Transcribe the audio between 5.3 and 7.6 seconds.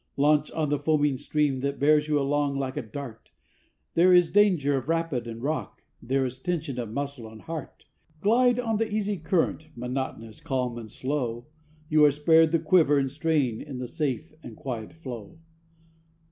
rock, there is tension of muscle and